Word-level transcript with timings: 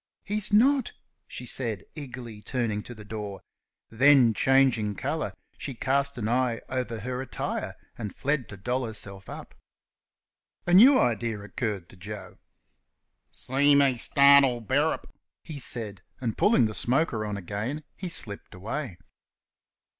"He's 0.23 0.51
not!" 0.51 0.93
she 1.27 1.45
said, 1.45 1.85
eagerly 1.93 2.41
turning 2.41 2.81
to 2.85 2.95
the 2.95 3.05
door. 3.05 3.41
Then, 3.91 4.33
changing 4.33 4.95
colour, 4.95 5.31
she 5.59 5.75
cast 5.75 6.17
an 6.17 6.27
eye 6.27 6.59
over 6.69 7.01
her 7.01 7.21
attire, 7.21 7.75
and 7.99 8.15
fled 8.15 8.49
to 8.49 8.57
doll 8.57 8.83
herself 8.85 9.29
up. 9.29 9.53
A 10.65 10.73
new 10.73 10.97
idea 10.99 11.39
occurred 11.41 11.87
to 11.89 11.97
Joe. 11.97 12.39
"See 13.29 13.75
me 13.75 13.95
startle 13.97 14.59
Bearup!" 14.59 15.05
he 15.43 15.59
said, 15.59 16.01
and 16.19 16.35
pulling 16.35 16.65
the 16.65 16.73
smoker 16.73 17.23
on 17.23 17.37
again 17.37 17.83
he 17.95 18.09
slipped 18.09 18.55
away. 18.55 18.97